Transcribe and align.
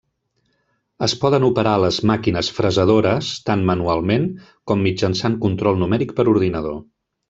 Es 1.07 1.13
poden 1.23 1.45
operar 1.49 1.73
les 1.83 1.99
màquines 2.13 2.51
fresadores 2.57 3.31
tant 3.51 3.69
manualment 3.71 4.29
com 4.71 4.85
mitjançant 4.91 5.41
control 5.49 5.83
numèric 5.87 6.21
per 6.21 6.31
ordinador. 6.39 6.87